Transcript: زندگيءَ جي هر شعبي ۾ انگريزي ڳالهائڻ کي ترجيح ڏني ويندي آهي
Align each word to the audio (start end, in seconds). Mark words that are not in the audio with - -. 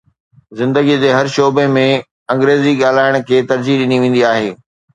زندگيءَ 0.59 0.95
جي 1.03 1.09
هر 1.17 1.27
شعبي 1.35 1.65
۾ 1.75 1.85
انگريزي 2.37 2.73
ڳالهائڻ 2.81 3.13
کي 3.31 3.37
ترجيح 3.53 3.75
ڏني 3.87 3.97
ويندي 4.05 4.21
آهي 4.35 4.51